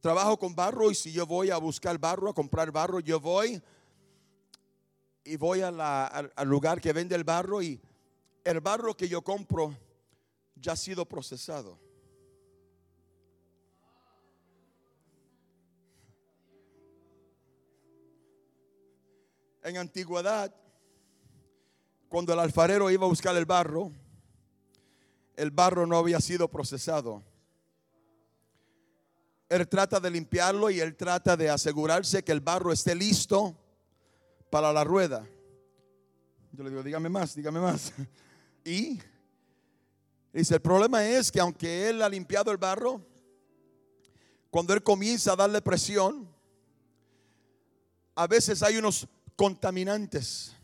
[0.00, 3.60] trabajo con barro y si yo voy a buscar barro, a comprar barro, yo voy
[5.28, 7.80] y voy a la- al, al lugar que vende el barro y
[8.44, 9.76] el barro que yo compro
[10.56, 11.78] ya ha sido procesado.
[19.62, 20.54] En antigüedad,
[22.08, 23.92] cuando el alfarero iba a buscar el barro,
[25.36, 27.22] el barro no había sido procesado.
[29.48, 33.56] Él trata de limpiarlo y él trata de asegurarse que el barro esté listo
[34.50, 35.26] para la rueda.
[36.52, 37.92] Yo le digo, dígame más, dígame más.
[38.64, 39.00] Y
[40.32, 43.00] dice, el problema es que aunque él ha limpiado el barro,
[44.50, 46.28] cuando él comienza a darle presión,
[48.14, 49.06] a veces hay unos
[49.36, 50.54] contaminantes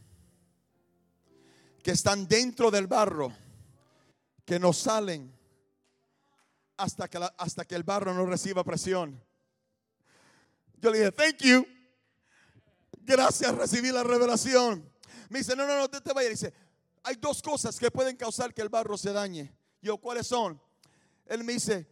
[1.83, 3.33] que están dentro del barro
[4.45, 5.33] que no salen
[6.77, 9.19] hasta que, la- hasta que el barro no reciba presión.
[10.81, 11.65] Yo le dije, thank you.
[13.05, 14.91] Gracias, recibí la revelación.
[15.29, 16.31] Me dice, no, no, no, te, vayas.
[16.31, 16.55] Dice,
[17.03, 19.55] hay dos cosas que pueden causar que el barro se dañe.
[19.83, 20.59] Yo, ¿cuáles son?
[21.27, 21.87] Él me dice,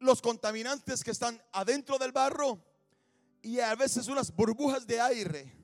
[0.00, 2.62] los contaminantes que están adentro del barro
[3.40, 5.54] y a veces unas burbujas de aire.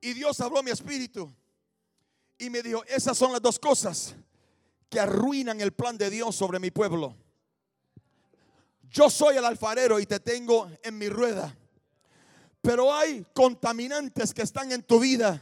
[0.00, 1.30] Y Dios habló a mi espíritu
[2.38, 4.14] y me dijo, esas son las dos cosas
[4.88, 7.14] que arruinan el plan de Dios sobre mi pueblo.
[8.88, 11.54] Yo soy el alfarero y te tengo en mi rueda.
[12.66, 15.40] Pero hay contaminantes que están en tu vida,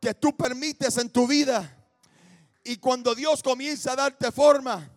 [0.00, 1.76] que tú permites en tu vida.
[2.62, 4.88] Y cuando Dios comienza a darte forma,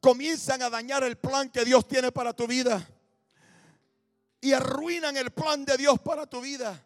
[0.00, 2.88] comienzan a dañar el plan que Dios tiene para tu vida.
[4.40, 6.82] Y arruinan el plan de Dios para tu vida.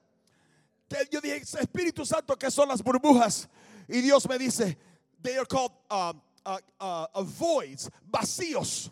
[1.13, 3.49] Yo dije, Espíritu Santo, que son las burbujas?
[3.87, 4.77] Y Dios me dice,
[5.23, 6.13] they are called uh,
[6.45, 8.91] uh, uh, uh, voids, vacíos,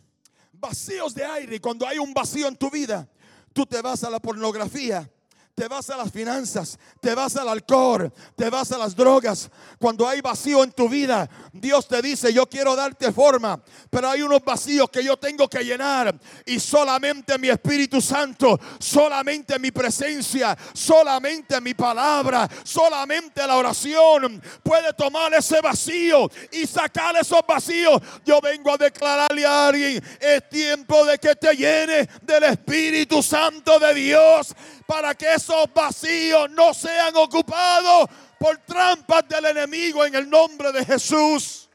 [0.53, 1.57] vacíos de aire.
[1.57, 3.09] Y cuando hay un vacío en tu vida,
[3.53, 5.11] tú te vas a la pornografía.
[5.57, 9.49] Te vas a las finanzas, te vas al alcohol, te vas a las drogas.
[9.79, 14.21] Cuando hay vacío en tu vida, Dios te dice, yo quiero darte forma, pero hay
[14.21, 16.15] unos vacíos que yo tengo que llenar.
[16.45, 24.93] Y solamente mi Espíritu Santo, solamente mi presencia, solamente mi palabra, solamente la oración puede
[24.93, 28.03] tomar ese vacío y sacar esos vacíos.
[28.27, 33.79] Yo vengo a declararle a alguien, es tiempo de que te llene del Espíritu Santo
[33.79, 34.55] de Dios
[34.87, 40.85] para que esos vacíos no sean ocupados por trampas del enemigo en el nombre de
[40.85, 41.69] Jesús.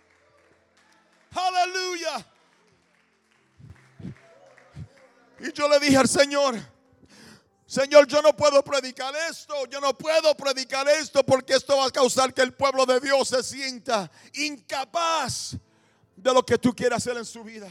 [1.32, 2.28] Aleluya.
[5.40, 6.60] Y yo le dije al Señor,
[7.66, 11.92] Señor, yo no puedo predicar esto, yo no puedo predicar esto porque esto va a
[11.92, 15.56] causar que el pueblo de Dios se sienta incapaz
[16.18, 17.70] de lo que tú quieras hacer en su vida.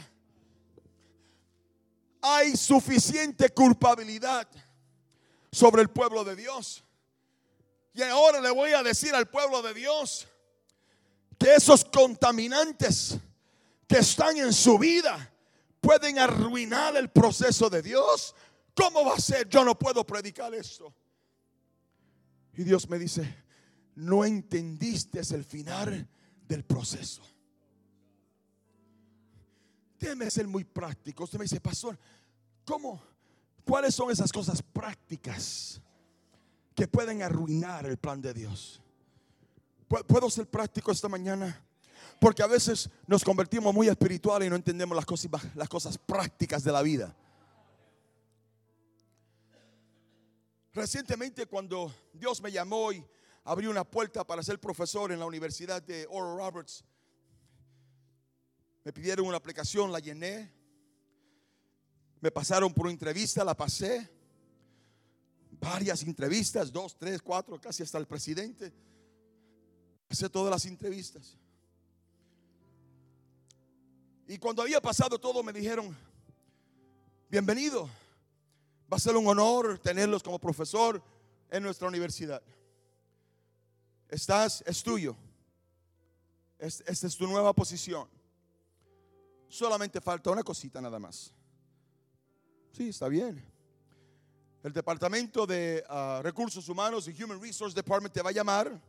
[2.23, 4.47] Hay suficiente culpabilidad
[5.51, 6.83] sobre el pueblo de Dios.
[7.93, 10.27] Y ahora le voy a decir al pueblo de Dios
[11.37, 13.17] que esos contaminantes
[13.87, 15.33] que están en su vida
[15.81, 18.33] pueden arruinar el proceso de Dios.
[18.73, 19.49] ¿Cómo va a ser?
[19.49, 20.93] Yo no puedo predicar esto.
[22.53, 23.43] Y Dios me dice,
[23.95, 26.07] no entendiste el final
[26.47, 27.21] del proceso.
[29.99, 31.25] Déjeme ser muy práctico.
[31.25, 31.97] Usted me dice, pastor,
[32.65, 33.01] ¿cómo?
[33.65, 35.81] ¿Cuáles son esas cosas prácticas
[36.75, 38.81] que pueden arruinar el plan de Dios?
[39.89, 41.63] ¿Pu- ¿Puedo ser práctico esta mañana?
[42.19, 46.63] Porque a veces nos convertimos muy espirituales y no entendemos las cosas, las cosas prácticas
[46.63, 47.15] de la vida.
[50.73, 53.03] Recientemente cuando Dios me llamó y
[53.43, 56.83] abrió una puerta para ser profesor en la Universidad de Oral Roberts,
[58.83, 60.51] me pidieron una aplicación, la llené.
[62.21, 64.07] Me pasaron por una entrevista, la pasé.
[65.59, 68.71] Varias entrevistas, dos, tres, cuatro, casi hasta el presidente.
[70.07, 71.35] Pasé todas las entrevistas.
[74.27, 75.97] Y cuando había pasado todo, me dijeron,
[77.27, 77.89] bienvenido.
[78.91, 81.03] Va a ser un honor tenerlos como profesor
[81.49, 82.41] en nuestra universidad.
[84.09, 85.15] Estás, es tuyo.
[86.59, 88.07] esta es tu nueva posición.
[89.47, 91.33] Solamente falta una cosita nada más.
[92.71, 93.43] Sí, está bien.
[94.63, 98.79] El Departamento de ah, Recursos Humanos y Human Resource Department te va a llamar.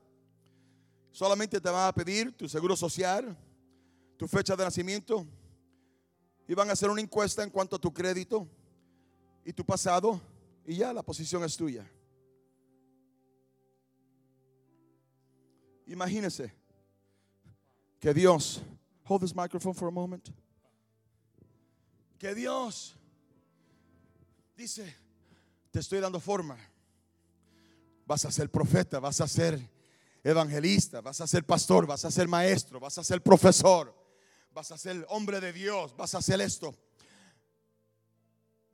[1.11, 3.37] Solamente te va a pedir tu seguro social,
[4.17, 5.27] tu fecha de nacimiento
[6.47, 8.47] y van a hacer una encuesta en cuanto a tu crédito
[9.45, 10.21] y tu pasado
[10.65, 11.91] y ya la posición es tuya.
[15.87, 16.55] Imagínese
[17.99, 18.63] que Dios,
[19.05, 20.29] hold this microphone for a moment.
[22.19, 22.97] Que Dios
[24.57, 24.97] dice,
[25.71, 26.59] te estoy dando forma.
[28.07, 29.61] Vas a ser profeta, vas a ser
[30.23, 33.95] evangelista, vas a ser pastor, vas a ser maestro, vas a ser profesor,
[34.53, 36.75] vas a ser hombre de Dios, vas a hacer esto.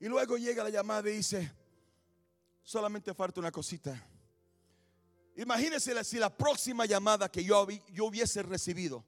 [0.00, 1.52] Y luego llega la llamada y dice,
[2.62, 4.00] solamente falta una cosita.
[5.36, 9.04] Imagínense si la próxima llamada que yo, yo hubiese recibido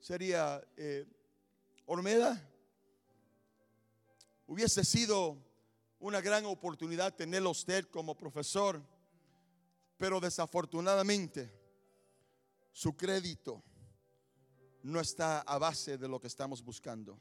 [0.00, 1.06] sería eh,
[1.86, 2.48] Ormeda.
[4.46, 5.38] Hubiese sido
[5.98, 8.82] una gran oportunidad tenerlo usted como profesor,
[9.96, 11.52] pero desafortunadamente
[12.72, 13.62] su crédito
[14.82, 17.20] no está a base de lo que estamos buscando.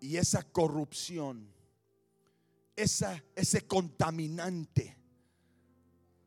[0.00, 1.54] Y esa corrupción,
[2.74, 4.96] esa, ese contaminante,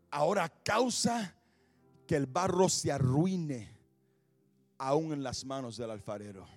[0.09, 1.36] ahora causa
[2.07, 3.76] que el barro se arruine
[4.78, 6.47] aún en las manos del alfarero.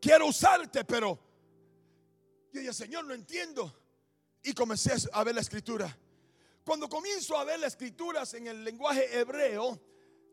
[0.00, 1.18] Quiero usarte, pero
[2.52, 3.72] yo dije, Señor, no entiendo.
[4.42, 5.96] Y comencé a ver la escritura.
[6.64, 9.80] Cuando comienzo a ver las escrituras en el lenguaje hebreo,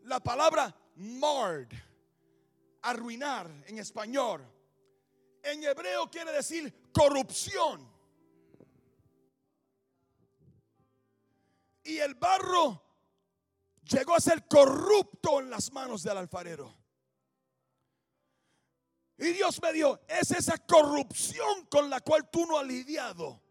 [0.04, 1.68] la palabra marred
[2.84, 4.46] arruinar en español.
[5.42, 7.92] En hebreo quiere decir corrupción.
[11.84, 12.82] Y el barro
[13.84, 16.83] llegó a ser corrupto en las manos del alfarero.
[19.18, 23.42] Y Dios me dio, es esa corrupción con la cual tú no has lidiado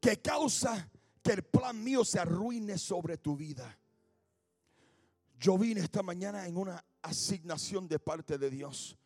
[0.00, 0.90] que causa
[1.22, 3.78] que el plan mío se arruine sobre tu vida.
[5.38, 8.96] Yo vine esta mañana en una asignación de parte de Dios.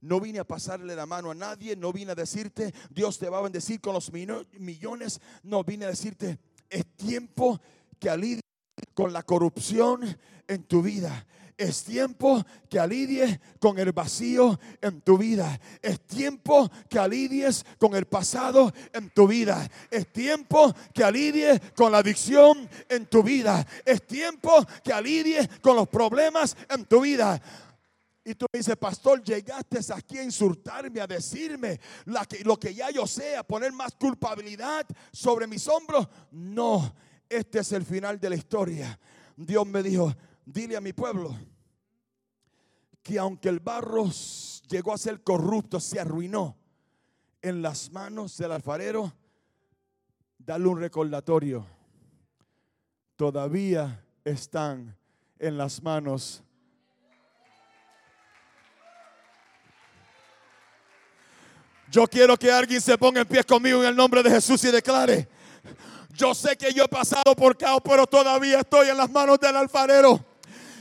[0.00, 3.38] No vine a pasarle la mano a nadie, no vine a decirte, Dios te va
[3.38, 6.38] a bendecir con los millones, no vine a decirte,
[6.68, 7.60] es tiempo
[7.98, 8.42] que alivie
[8.94, 10.02] con la corrupción
[10.46, 11.26] en tu vida.
[11.58, 15.60] Es tiempo que alivie con el vacío en tu vida.
[15.82, 19.68] Es tiempo que alivies con el pasado en tu vida.
[19.90, 23.66] Es tiempo que alivie con la adicción en tu vida.
[23.84, 27.42] Es tiempo que alivie con los problemas en tu vida.
[28.24, 31.80] Y tú me dices, pastor, llegaste aquí a insultarme, a decirme
[32.44, 36.06] lo que ya yo sé, a poner más culpabilidad sobre mis hombros.
[36.30, 36.94] No,
[37.28, 38.96] este es el final de la historia.
[39.36, 40.14] Dios me dijo,
[40.52, 41.36] dile a mi pueblo
[43.02, 44.10] que aunque el barro
[44.68, 46.56] llegó a ser corrupto, se arruinó
[47.40, 49.12] en las manos del alfarero,
[50.38, 51.66] dale un recordatorio.
[53.16, 54.96] Todavía están
[55.38, 56.42] en las manos.
[61.90, 64.70] Yo quiero que alguien se ponga en pie conmigo en el nombre de Jesús y
[64.70, 65.28] declare,
[66.14, 69.56] yo sé que yo he pasado por caos, pero todavía estoy en las manos del
[69.56, 70.37] alfarero.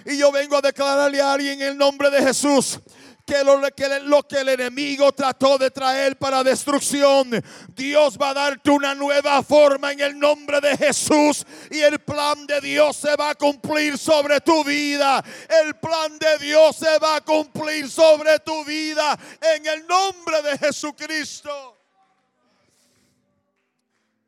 [0.07, 2.79] Y yo vengo a declararle a alguien en el nombre de Jesús
[3.25, 7.29] que lo, que el enemigo trató de traer para destrucción,
[7.75, 12.47] Dios va a darte una nueva forma en el nombre de Jesús y el plan
[12.47, 15.21] de Dios se va a cumplir sobre tu vida.
[15.65, 19.19] El plan de Dios se va a cumplir sobre tu vida
[19.55, 21.77] en el nombre de Jesucristo.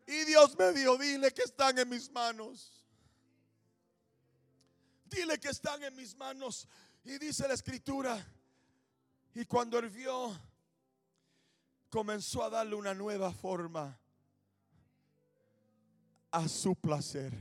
[0.08, 2.79] Y Dios me dijo, dile que están en mis manos.
[5.10, 6.68] Dile que están en mis manos.
[7.04, 8.26] Y dice la escritura.
[9.34, 10.38] Y cuando él vio,
[11.90, 13.98] comenzó a darle una nueva forma
[16.32, 17.34] a su placer.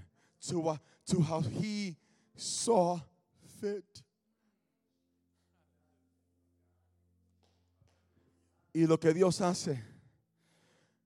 [0.49, 1.97] To, to how he
[2.37, 3.01] saw
[3.61, 3.85] fit.
[8.73, 9.83] Y lo que Dios hace,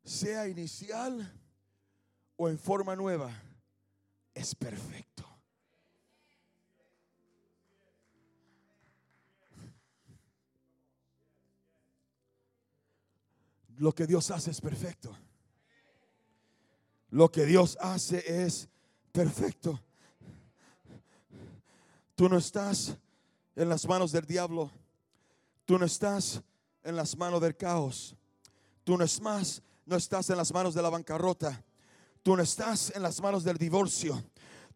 [0.04, 1.32] sea inicial
[2.36, 3.30] o en forma nueva,
[4.34, 5.31] es perfecto.
[13.82, 15.12] Lo que Dios hace es perfecto.
[17.10, 18.68] Lo que Dios hace es
[19.10, 19.80] perfecto.
[22.14, 22.96] Tú no estás
[23.56, 24.70] en las manos del diablo.
[25.64, 26.40] Tú no estás
[26.84, 28.14] en las manos del caos.
[28.84, 31.64] Tú no es más, no estás en las manos de la bancarrota.
[32.22, 34.22] Tú no estás en las manos del divorcio.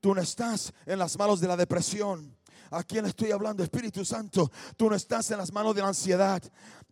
[0.00, 2.36] Tú no estás en las manos de la depresión.
[2.72, 3.62] ¿A quién estoy hablando?
[3.62, 4.50] Espíritu Santo.
[4.76, 6.42] Tú no estás en las manos de la ansiedad.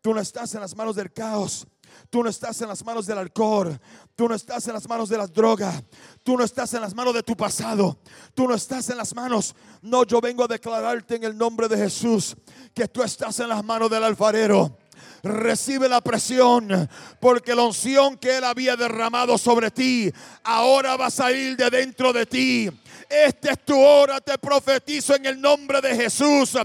[0.00, 1.66] Tú no estás en las manos del caos.
[2.10, 3.78] Tú no estás en las manos del alcohol.
[4.14, 5.82] Tú no estás en las manos de las drogas.
[6.22, 7.98] Tú no estás en las manos de tu pasado.
[8.34, 9.54] Tú no estás en las manos.
[9.82, 12.36] No, yo vengo a declararte en el nombre de Jesús
[12.72, 14.78] que tú estás en las manos del alfarero
[15.22, 16.88] recibe la presión,
[17.20, 22.12] porque la unción que Él había derramado sobre ti, ahora va a salir de dentro
[22.12, 22.70] de ti.
[23.08, 26.56] Esta es tu hora, te profetizo en el nombre de Jesús.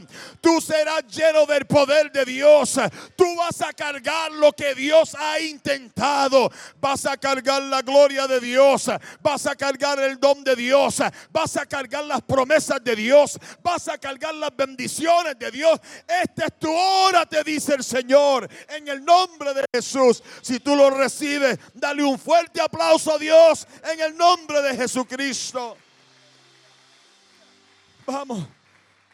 [0.42, 2.80] Tú serás lleno del poder de Dios.
[3.16, 6.52] Tú vas a cargar lo que Dios ha intentado.
[6.80, 8.90] Vas a cargar la gloria de Dios.
[9.22, 11.02] Vas a cargar el don de Dios.
[11.32, 13.38] Vas a cargar las promesas de Dios.
[13.62, 15.80] Vas a cargar las bendiciones de Dios.
[16.08, 18.29] Esta es tu hora, te dice el Señor.
[18.70, 20.24] En el nombre de Jesús.
[20.42, 25.78] Si tú lo recibes, dale un fuerte aplauso a Dios en el nombre de Jesucristo.
[28.06, 28.48] Vamos,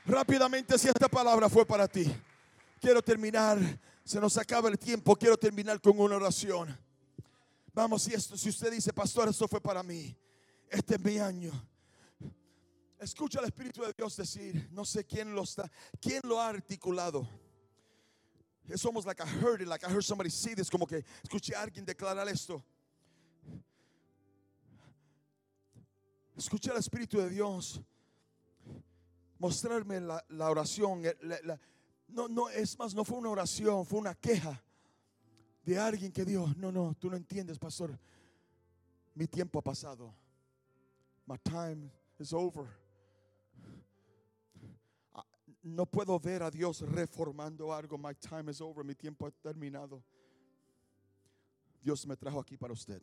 [0.05, 2.09] rápidamente si esta palabra fue para ti.
[2.79, 3.59] Quiero terminar,
[4.03, 6.77] se nos acaba el tiempo, quiero terminar con una oración.
[7.73, 10.15] Vamos, si esto, si usted dice, pastor, esto fue para mí,
[10.69, 11.51] este es mi año.
[12.99, 17.27] Escucha al Espíritu de Dios decir, no sé quién lo está, quién lo ha articulado.
[18.67, 21.53] Es almost like I heard it, like I heard somebody say this, como que escuché
[21.53, 22.63] a alguien declarar esto.
[26.37, 27.79] Escucha al Espíritu de Dios
[29.39, 31.05] mostrarme la, oración.
[31.05, 31.13] Eh,
[32.07, 34.61] no, no, es más, no fue una oración, fue una queja
[35.63, 37.97] de alguien que Dios, no, no, tú no entiendes, pastor.
[39.13, 40.13] Mi tiempo ha pasado.
[41.25, 41.89] My time
[42.19, 42.67] is over.
[45.65, 47.97] No puedo ver a Dios reformando algo.
[47.97, 48.85] My time is over.
[48.85, 50.03] Mi tiempo ha terminado.
[51.81, 53.01] Dios me trajo aquí para usted.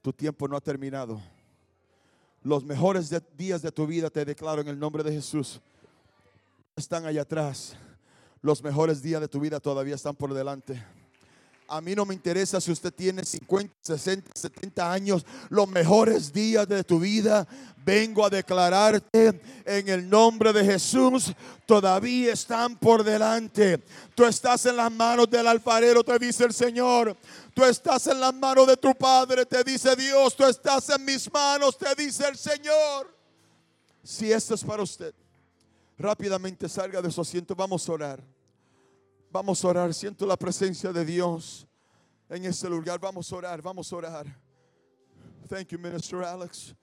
[0.00, 1.20] Tu tiempo no ha terminado.
[2.42, 5.60] Los mejores días de tu vida te declaro en el nombre de Jesús.
[6.74, 7.76] Están allá atrás.
[8.40, 10.82] Los mejores días de tu vida todavía están por delante.
[11.72, 15.24] A mí no me interesa si usted tiene 50, 60, 70 años.
[15.50, 17.46] Los mejores días de tu vida
[17.84, 21.32] vengo a declararte en el nombre de Jesús.
[21.66, 23.78] Todavía están por delante.
[24.16, 27.16] Tú estás en las manos del alfarero, te dice el Señor.
[27.54, 30.34] Tú estás en las manos de tu Padre, te dice Dios.
[30.34, 33.16] Tú estás en mis manos, te dice el Señor.
[34.02, 35.14] Si esto es para usted,
[35.96, 37.54] rápidamente salga de su asiento.
[37.54, 38.39] Vamos a orar.
[39.30, 39.94] Vamos a orar.
[39.94, 41.66] Siento la presencia de Dios
[42.28, 42.98] en este lugar.
[42.98, 43.62] Vamos a orar.
[43.62, 44.26] Vamos a orar.
[45.48, 46.74] Thank you, Minister Alex.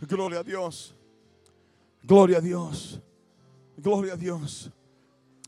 [0.00, 0.94] Gloria a Dios.
[2.02, 3.00] Gloria a Dios.
[3.76, 4.70] Gloria a Dios.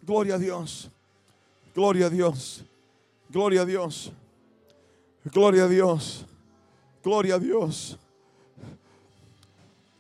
[0.03, 0.91] Gloria a Dios.
[1.75, 2.65] Gloria a Dios.
[3.29, 4.13] Gloria a Dios.
[5.25, 6.25] Gloria a Dios.
[7.03, 7.99] Gloria a Dios.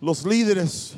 [0.00, 0.96] Los líderes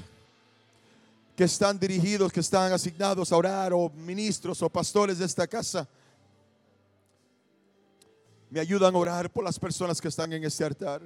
[1.40, 5.88] que están dirigidos, que están asignados a orar, o ministros o pastores de esta casa,
[8.50, 11.00] me ayudan a orar por las personas que están en este altar.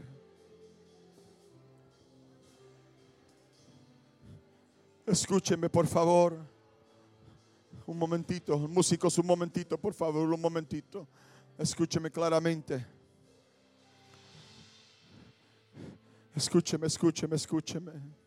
[5.06, 6.36] Escúcheme, por favor.
[7.86, 11.06] Un momentito, músicos, un momentito, por favor, un momentito.
[11.56, 12.84] Escúcheme claramente.
[16.34, 18.23] Escúcheme, escúcheme, escúcheme.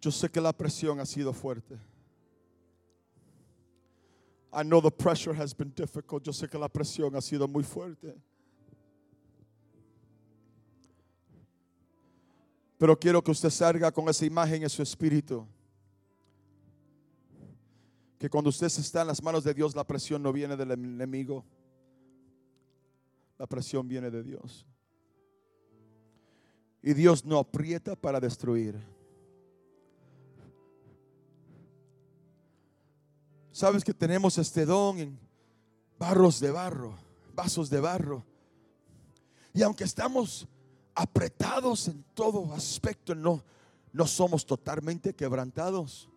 [0.00, 1.78] Yo sé que la presión ha sido fuerte.
[4.52, 6.24] I know the pressure has been difficult.
[6.24, 8.14] Yo sé que la presión ha sido muy fuerte.
[12.78, 15.46] Pero quiero que usted salga con esa imagen en su espíritu.
[18.18, 21.44] Que cuando usted está en las manos de Dios, la presión no viene del enemigo.
[23.36, 24.64] La presión viene de Dios.
[26.82, 28.76] Y Dios no aprieta para destruir.
[33.58, 35.18] Sabes que tenemos este don en
[35.98, 36.96] barros de barro,
[37.34, 38.24] vasos de barro.
[39.52, 40.46] Y aunque estamos
[40.94, 43.42] apretados en todo aspecto, no,
[43.92, 46.08] no somos totalmente quebrantados.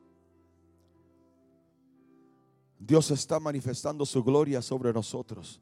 [2.78, 5.60] Dios está manifestando su gloria sobre nosotros.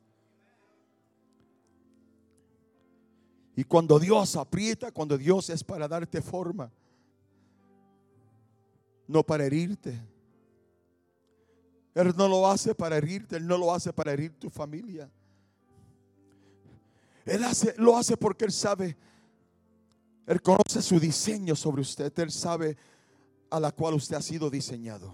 [3.55, 6.73] Y cuando Dios aprieta, cuando Dios es para darte forma,
[9.07, 10.18] no para herirte.
[12.01, 15.09] Él no lo hace para herirte, Él no lo hace para herir tu familia.
[17.25, 18.97] Él hace, lo hace porque Él sabe,
[20.25, 22.77] Él conoce su diseño sobre usted, Él sabe
[23.49, 25.13] a la cual usted ha sido diseñado.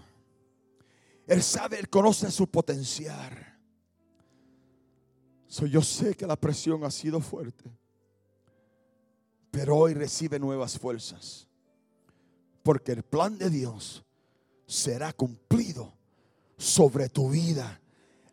[1.26, 3.32] Él sabe, Él conoce su potencial.
[5.48, 7.70] So, yo sé que la presión ha sido fuerte,
[9.50, 11.48] pero hoy recibe nuevas fuerzas,
[12.62, 14.04] porque el plan de Dios
[14.66, 15.95] será cumplido
[16.56, 17.80] sobre tu vida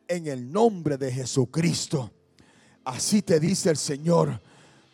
[0.07, 2.11] en el nombre de Jesucristo.
[2.83, 4.41] Así te dice el Señor.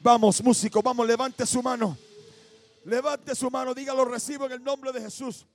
[0.02, 1.98] Vamos, músico, vamos, levante su mano.
[2.86, 5.46] Levante su mano, dígalo, recibo en el nombre de Jesús.